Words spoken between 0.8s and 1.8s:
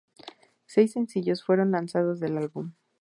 sencillos fueron